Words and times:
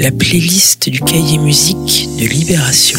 la 0.00 0.10
playlist 0.10 0.88
du 0.88 0.98
cahier 1.00 1.36
musique 1.36 2.08
de 2.18 2.24
Libération. 2.24 2.98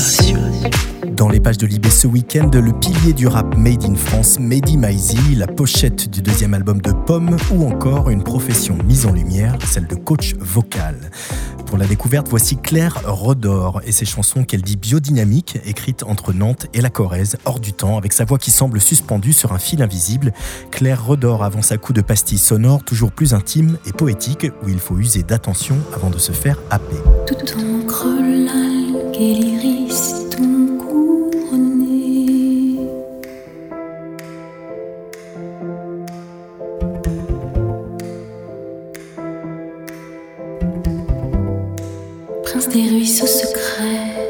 Dans 1.08 1.29
les 1.29 1.39
pages 1.39 1.58
de 1.58 1.66
Libé 1.66 1.89
ce 1.89 2.08
week-end, 2.08 2.50
le 2.54 2.71
pilier 2.74 3.13
du 3.13 3.27
rap 3.27 3.58
Made 3.58 3.83
in 3.83 3.95
France, 3.95 4.40
Mehdi 4.40 4.77
Maizi, 4.77 5.35
la 5.35 5.47
pochette 5.47 6.09
du 6.09 6.22
deuxième 6.22 6.54
album 6.54 6.81
de 6.81 6.92
Pomme 6.92 7.38
ou 7.51 7.66
encore 7.66 8.09
une 8.09 8.23
profession 8.23 8.77
mise 8.86 9.05
en 9.05 9.11
lumière, 9.11 9.57
celle 9.66 9.88
de 9.88 9.95
coach 9.95 10.36
vocal. 10.39 10.95
Pour 11.65 11.77
la 11.77 11.87
découverte, 11.87 12.27
voici 12.29 12.57
Claire 12.57 13.01
Rodor 13.05 13.82
et 13.86 13.91
ses 13.91 14.05
chansons 14.05 14.43
qu'elle 14.43 14.61
dit 14.61 14.75
biodynamiques, 14.75 15.57
écrites 15.65 16.04
entre 16.04 16.33
Nantes 16.33 16.68
et 16.73 16.82
la 16.82 16.89
Corrèze, 16.89 17.38
hors 17.45 17.59
du 17.59 17.73
temps, 17.73 17.97
avec 17.97 18.13
sa 18.13 18.25
voix 18.25 18.38
qui 18.38 18.52
semble 18.52 18.79
suspendue 18.79 19.33
sur 19.33 19.54
un 19.54 19.59
fil 19.59 19.81
invisible. 19.81 20.33
Claire 20.70 21.05
Rodor 21.05 21.43
avance 21.43 21.71
à 21.71 21.77
coups 21.77 21.95
de 21.95 22.02
pastilles 22.02 22.38
sonores 22.38 22.83
toujours 22.83 23.11
plus 23.11 23.33
intimes 23.33 23.77
et 23.88 23.93
poétiques, 23.93 24.47
où 24.63 24.70
il 24.70 24.79
faut 24.79 24.97
user 24.97 25.23
d'attention 25.23 25.77
avant 25.95 26.09
de 26.09 26.18
se 26.18 26.31
faire 26.31 26.57
happer. 26.70 26.97
Tout 27.25 27.36
l'algue 27.97 29.15
et 29.15 29.33
l'iris 29.33 30.21
des 42.70 42.90
ruisseaux 42.90 43.26
secrets, 43.26 44.28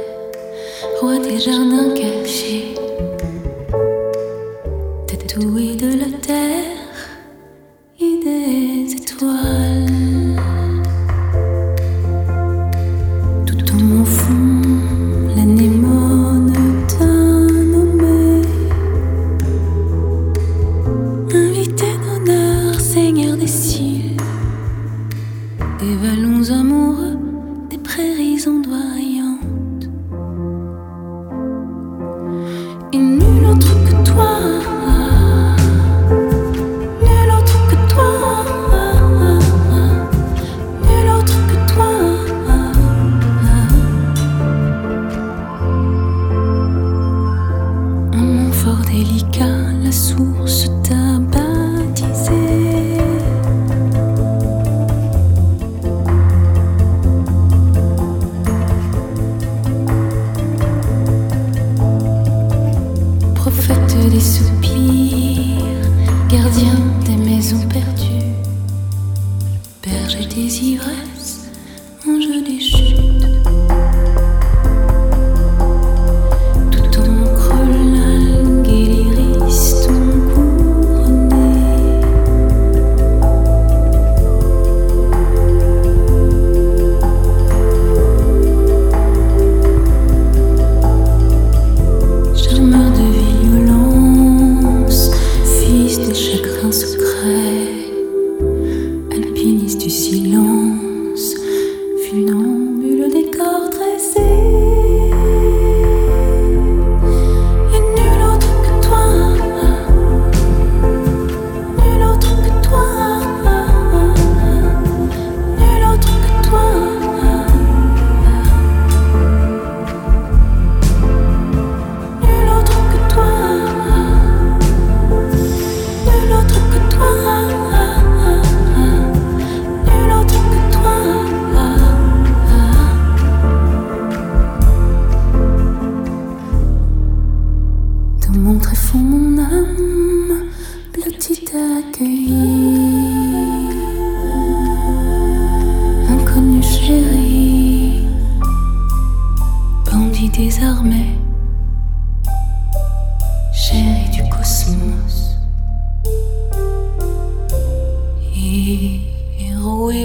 roi 0.99 1.17
des 1.19 1.39
jardins 1.39 1.93
cachés, 1.93 2.50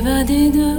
m'évader 0.07 0.51
de 0.51 0.76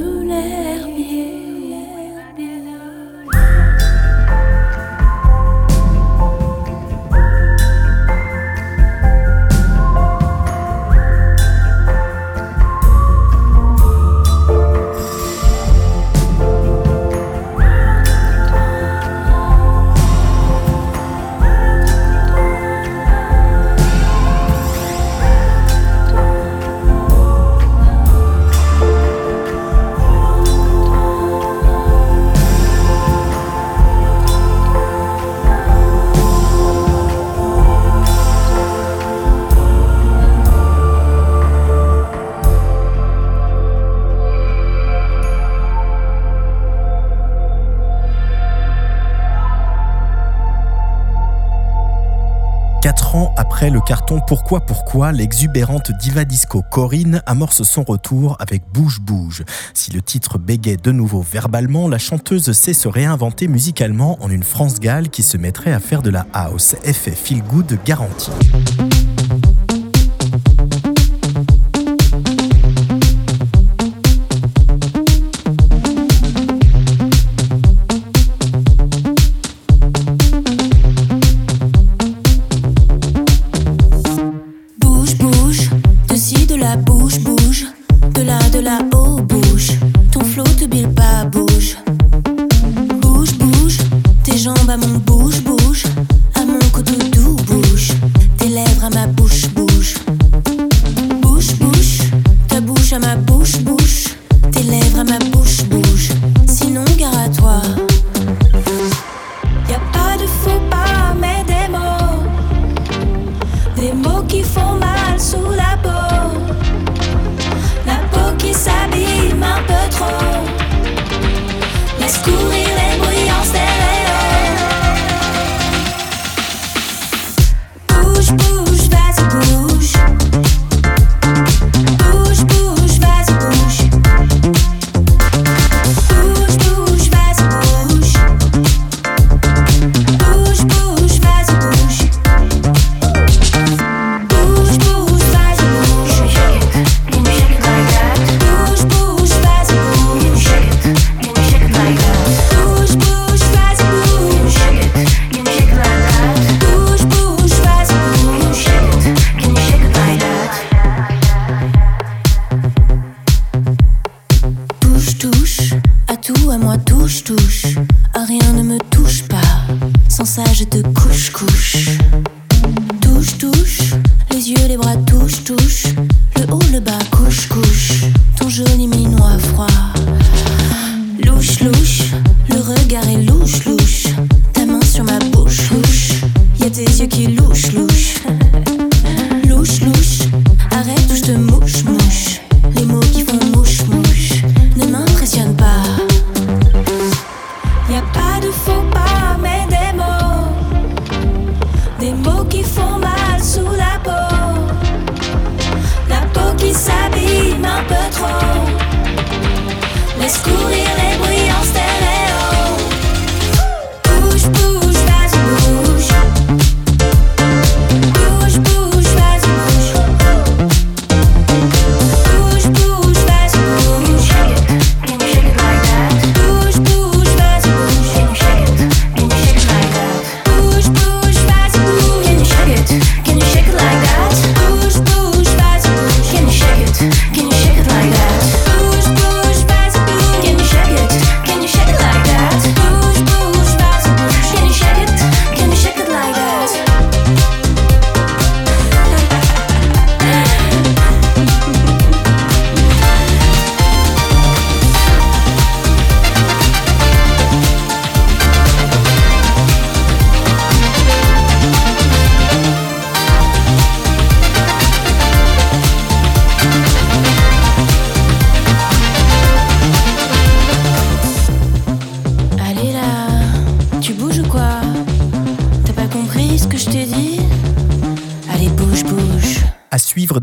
Après 53.36 53.69
le 53.69 53.81
carton 53.81 54.22
Pourquoi 54.25 54.62
Pourquoi, 54.62 55.12
l'exubérante 55.12 55.92
diva 56.00 56.24
disco 56.24 56.63
Corinne 56.72 57.22
amorce 57.25 57.63
son 57.63 57.84
retour 57.84 58.38
avec 58.39 58.63
Bouge 58.72 59.01
Bouge. 59.01 59.44
Si 59.74 59.92
le 59.92 60.01
titre 60.01 60.38
bégait 60.38 60.78
de 60.78 60.92
nouveau 60.94 61.22
verbalement, 61.22 61.89
la 61.89 61.98
chanteuse 61.98 62.51
sait 62.54 62.74
se 62.74 62.88
réinventer 62.88 63.50
musicalement 63.50 64.18
en 64.22 64.30
une 64.30 64.44
France 64.44 64.80
Gall 64.80 65.10
qui 65.10 65.24
se 65.24 65.38
mettrait 65.38 65.74
à 65.74 65.80
faire 65.80 66.01
de 66.01 66.10
la 66.10 66.28
house. 66.31 66.75
Effet 66.86 67.12
feel 67.12 67.44
good 67.44 67.78
garanti. 67.84 68.31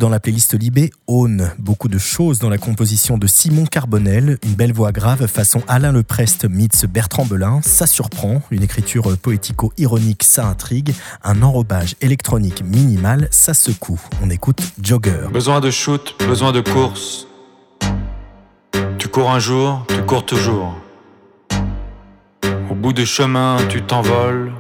Dans 0.05 0.11
la 0.11 0.21
playlist 0.21 0.53
Libé, 0.53 0.91
Aune. 1.07 1.51
Beaucoup 1.59 1.89
de 1.89 1.97
choses 1.97 2.39
dans 2.39 2.51
la 2.51 2.59
composition 2.59 3.17
de 3.17 3.27
Simon 3.27 3.65
Carbonel, 3.65 4.37
une 4.45 4.53
belle 4.53 4.75
voix 4.75 4.93
grave 4.93 5.27
façon 5.27 5.63
Alain 5.67 5.93
Leprest 5.93 6.47
meets 6.47 6.85
Bertrand 6.85 7.25
Belin, 7.25 7.63
ça 7.63 7.87
surprend, 7.87 8.43
une 8.51 8.63
écriture 8.63 9.17
poético-ironique, 9.17 10.23
ça 10.23 10.47
intrigue, 10.47 10.95
un 11.23 11.41
enrobage 11.41 11.97
électronique 12.03 12.63
minimal, 12.63 13.29
ça 13.31 13.55
secoue. 13.55 13.99
On 14.23 14.29
écoute 14.29 14.59
Jogger. 14.83 15.29
Besoin 15.33 15.61
de 15.61 15.71
shoot, 15.71 16.15
besoin 16.29 16.53
de 16.53 16.61
course. 16.61 17.27
Tu 18.99 19.09
cours 19.09 19.31
un 19.31 19.39
jour, 19.39 19.87
tu 19.89 20.03
cours 20.03 20.27
toujours. 20.27 20.77
Au 22.71 22.75
bout 22.75 22.93
du 22.93 23.07
chemin, 23.07 23.57
tu 23.71 23.81
t'envoles. 23.81 24.53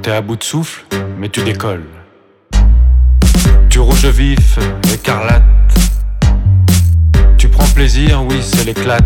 T'es 0.00 0.12
à 0.12 0.22
bout 0.22 0.36
de 0.36 0.42
souffle, 0.42 0.86
mais 1.18 1.28
tu 1.28 1.42
décolles 1.44 1.97
rouge 3.80 4.06
vif, 4.06 4.58
écarlate. 4.92 5.42
Tu 7.36 7.48
prends 7.48 7.66
plaisir, 7.74 8.24
oui, 8.24 8.40
c'est 8.42 8.64
l'éclate. 8.64 9.04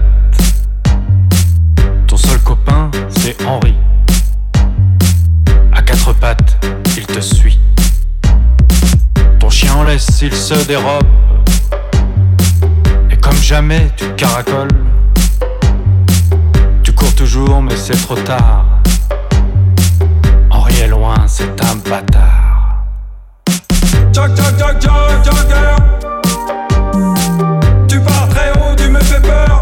Ton 2.07 2.17
seul 2.17 2.39
copain, 2.41 2.91
c'est 3.11 3.37
Henri. 3.45 3.75
À 5.73 5.83
quatre 5.83 6.13
pattes, 6.15 6.65
il 6.97 7.07
te 7.07 7.21
suit. 7.21 7.59
Ton 9.39 9.51
chien 9.51 9.75
en 9.75 9.85
laisse, 9.85 10.21
il 10.23 10.35
se 10.35 10.55
dérobe. 10.67 11.07
Et 13.11 13.17
comme 13.17 13.37
jamais, 13.37 13.91
tu 13.97 14.07
caracoles. 14.15 14.69
Tu 16.83 16.93
cours 16.93 17.15
toujours, 17.15 17.61
mais 17.61 17.77
c'est 17.77 18.01
trop 18.03 18.17
tard. 18.17 18.65
Henri 20.51 20.81
est 20.81 20.89
loin, 20.89 21.17
c'est 21.27 21.61
un 21.63 21.77
bâtard. 21.77 22.32
Jog, 24.13 24.29
jog, 24.37 24.59
jog, 24.59 24.83
jog, 24.83 25.25
jogger. 25.25 25.77
Tu 27.89 27.99
pars 28.01 28.29
très 28.29 28.51
haut, 28.51 28.75
tu 28.77 28.91
me 28.91 29.01
fais 29.01 29.21
peur. 29.21 29.62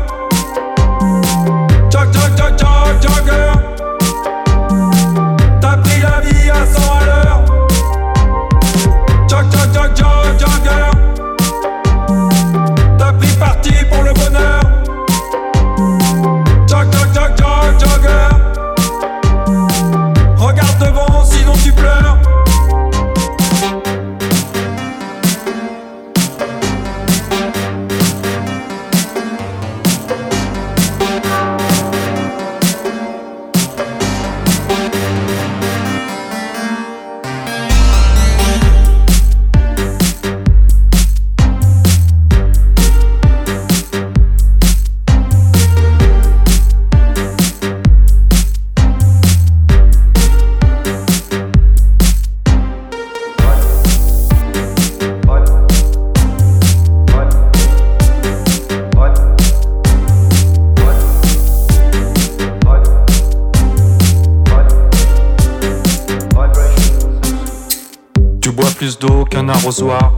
Plus 68.81 68.99
d'eau 68.99 69.27
qu'un 69.27 69.47
arrosoir. 69.51 70.11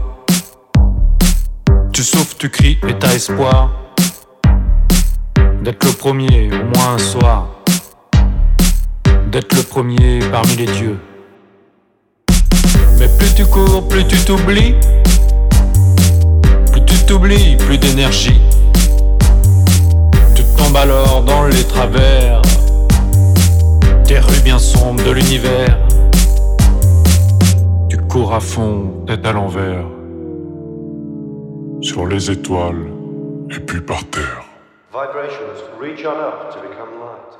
Tu 1.92 2.04
souffles, 2.04 2.36
tu 2.38 2.48
cries 2.48 2.78
et 2.86 2.96
t'as 2.96 3.12
espoir 3.12 3.70
d'être 5.64 5.84
le 5.84 5.90
premier 5.90 6.48
au 6.52 6.64
moins 6.72 6.94
un 6.94 6.98
soir, 6.98 7.48
d'être 9.32 9.56
le 9.56 9.64
premier 9.64 10.20
parmi 10.30 10.54
les 10.54 10.66
dieux. 10.66 11.00
Mais 13.00 13.08
plus 13.18 13.34
tu 13.34 13.44
cours, 13.46 13.88
plus 13.88 14.06
tu 14.06 14.16
t'oublies, 14.18 14.76
plus 16.70 16.84
tu 16.84 17.04
t'oublies, 17.04 17.56
plus 17.56 17.78
d'énergie. 17.78 18.40
Tu 20.36 20.44
tombes 20.56 20.76
alors 20.76 21.24
dans 21.24 21.46
les 21.46 21.64
travers 21.64 22.40
des 24.06 24.20
rues 24.20 24.40
bien 24.44 24.60
sombres 24.60 25.02
de 25.02 25.10
l'univers. 25.10 25.76
Cours 28.12 28.34
à 28.34 28.40
fond, 28.40 29.04
tête 29.06 29.24
à 29.24 29.32
l'envers, 29.32 29.86
sur 31.80 32.06
les 32.06 32.30
étoiles 32.30 32.92
et 33.50 33.58
puis 33.58 33.80
par 33.80 34.04
terre. 34.10 34.44
Vibrations 34.92 35.62
reach 35.80 36.04
on 36.04 36.20
up 36.20 36.52
to 36.52 36.60
become 36.60 36.90
light. 37.00 37.38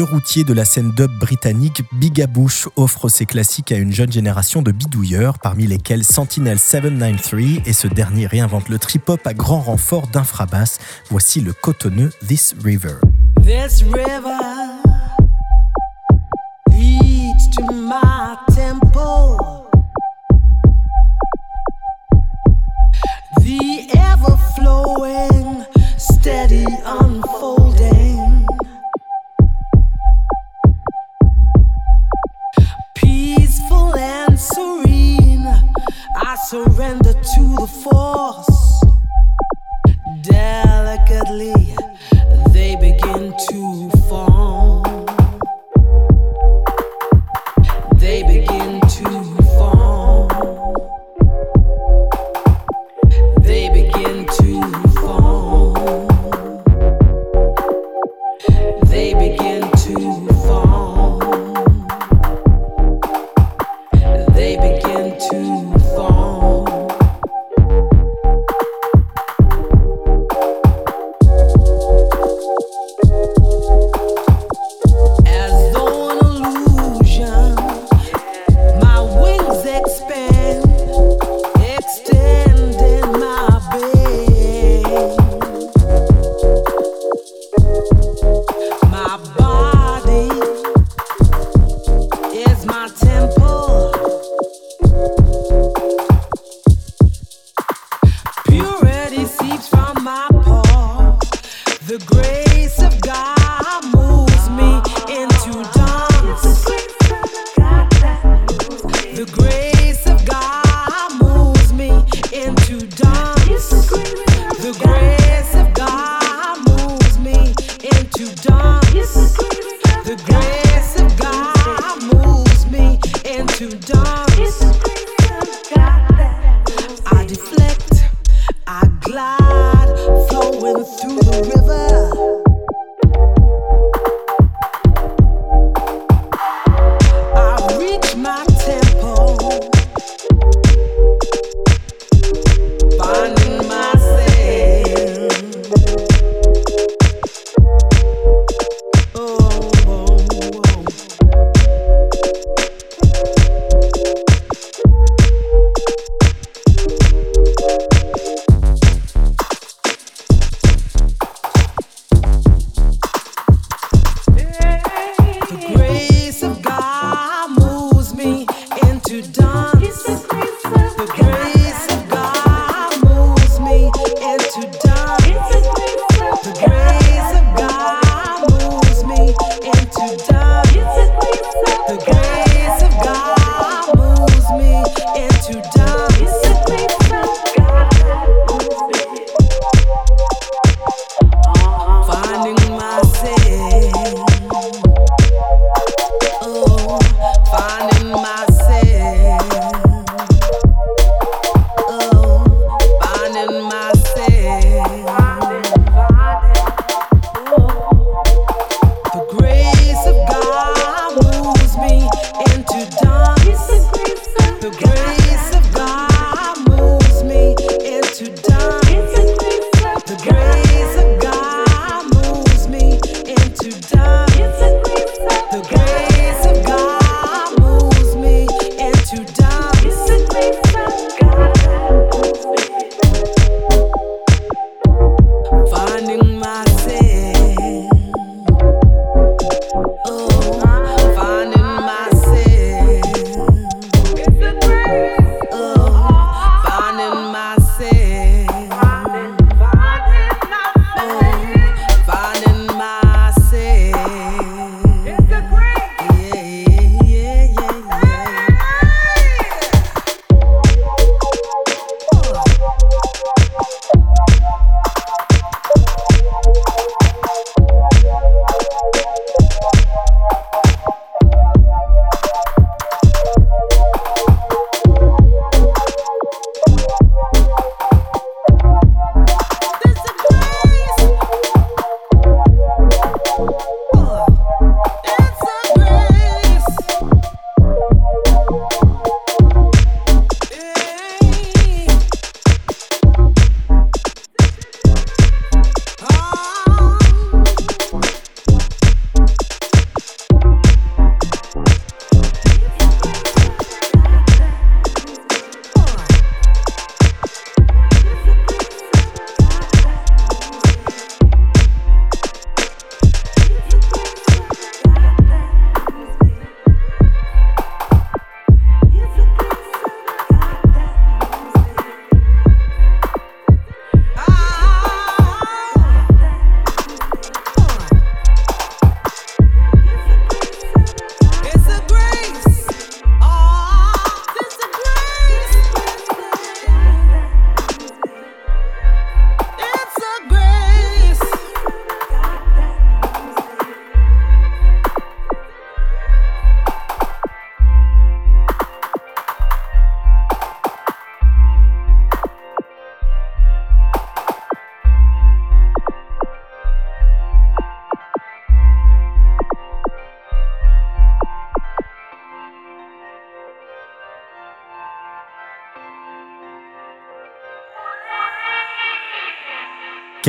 Vieux 0.00 0.10
routier 0.10 0.44
de 0.44 0.54
la 0.54 0.64
scène 0.64 0.92
dub 0.92 1.10
britannique, 1.18 1.82
Bigabouche 1.92 2.70
offre 2.76 3.10
ses 3.10 3.26
classiques 3.26 3.70
à 3.70 3.76
une 3.76 3.92
jeune 3.92 4.10
génération 4.10 4.62
de 4.62 4.72
bidouilleurs, 4.72 5.38
parmi 5.38 5.66
lesquels 5.66 6.04
Sentinel 6.04 6.58
793, 6.58 7.60
et 7.66 7.74
ce 7.74 7.86
dernier 7.86 8.26
réinvente 8.26 8.70
le 8.70 8.78
trip-hop 8.78 9.20
à 9.26 9.34
grand 9.34 9.60
renfort 9.60 10.06
d'infrabass. 10.06 10.78
Voici 11.10 11.42
le 11.42 11.52
cotonneux 11.52 12.12
This 12.26 12.54
River. 12.64 12.94
This 13.44 13.82
river. 13.82 14.80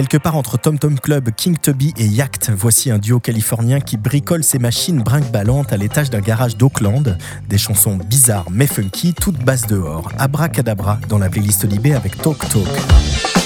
Quelque 0.02 0.18
part 0.18 0.36
entre 0.36 0.58
Tom 0.58 0.80
Tom 0.80 1.00
Club, 1.00 1.30
King 1.38 1.60
Tubby 1.60 1.94
et 1.96 2.08
Yacht, 2.08 2.50
voici 2.56 2.90
un 2.90 2.98
duo 2.98 3.20
californien 3.20 3.80
qui 3.80 3.98
bricole 3.98 4.44
ses 4.44 4.58
machines 4.58 5.04
brinque-ballantes 5.04 5.72
à 5.74 5.78
l'étage 5.78 6.10
d'un 6.10 6.22
garage 6.22 6.58
d'Auckland. 6.58 7.20
Des 7.48 7.60
chansons 7.60 7.98
bizarres 7.98 8.50
mais 8.50 8.66
funky, 8.66 9.14
toutes 9.14 9.38
basses 9.46 9.68
dehors. 9.68 10.12
Abracadabra 10.18 10.98
dans 11.08 11.20
la 11.20 11.30
playlist 11.30 11.66
Libé 11.66 11.94
avec 11.94 12.20
Talk 12.20 12.40
Talk. 12.50 13.41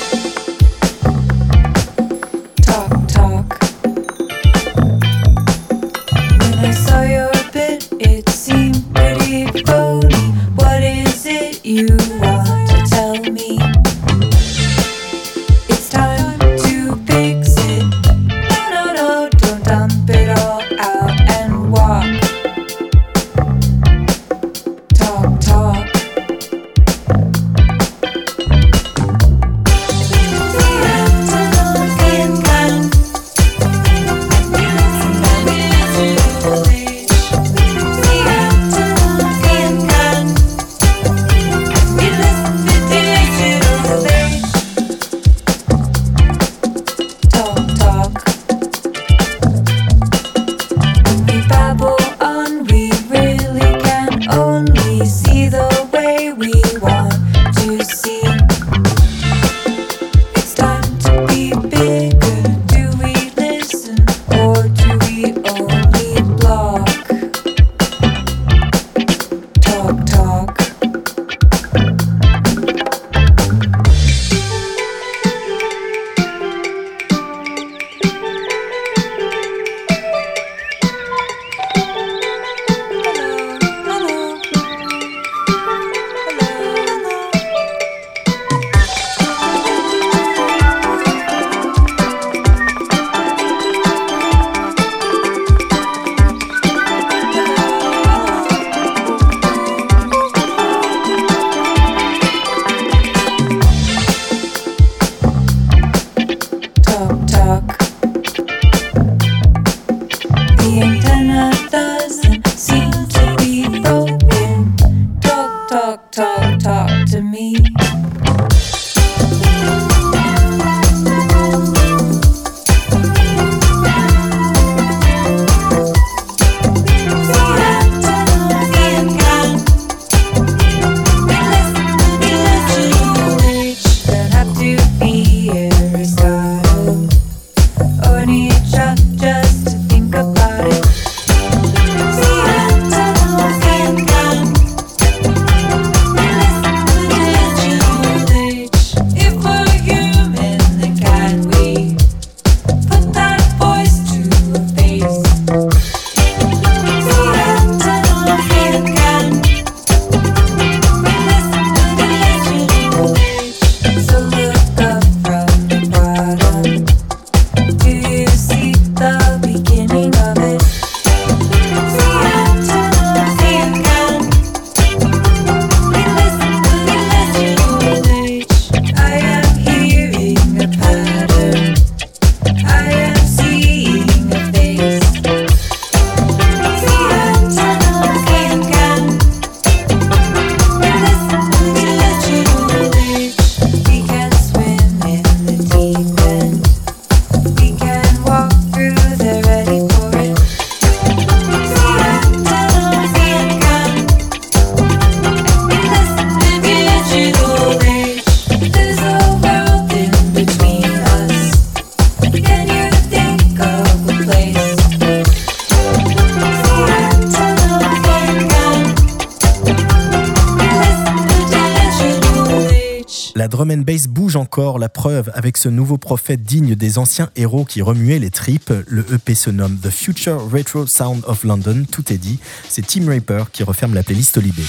La 223.38 223.50
drum 223.50 223.70
and 223.70 223.80
bass 223.80 224.08
bouge 224.08 224.38
encore, 224.38 224.80
la 224.80 224.88
preuve 224.88 225.30
avec 225.34 225.58
ce 225.58 225.68
nouveau 225.68 225.98
prophète 225.98 226.42
digne 226.44 226.74
des 226.74 226.98
anciens 226.98 227.30
héros 227.36 227.66
qui 227.66 227.82
remuaient 227.82 228.18
les 228.18 228.30
tripes. 228.30 228.72
Le 228.88 229.06
EP 229.14 229.36
se 229.36 229.50
nomme 229.50 229.78
The 229.78 229.90
Future 229.90 230.50
Retro 230.50 230.88
Sound 230.88 231.22
of 231.28 231.44
London, 231.44 231.84
tout 231.92 232.14
est 232.14 232.18
dit. 232.18 232.40
C'est 232.70 232.88
Tim 232.88 233.10
Raper 233.10 233.44
qui 233.52 233.64
referme 233.64 233.94
la 233.94 234.04
playlist 234.04 234.38
Libé. 234.38 234.64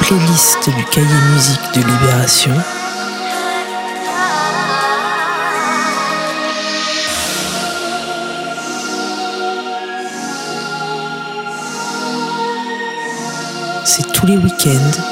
Playlist 0.00 0.70
du 0.70 0.84
cahier 0.84 1.06
musique 1.32 1.60
de 1.74 1.80
Libération. 1.80 2.52
C'est 13.84 14.12
tous 14.12 14.26
les 14.26 14.36
week-ends. 14.36 15.02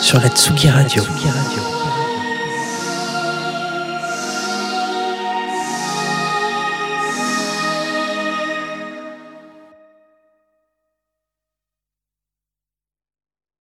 Sur 0.00 0.20
la 0.20 0.28
Tsugi 0.28 0.70
Radio. 0.70 1.02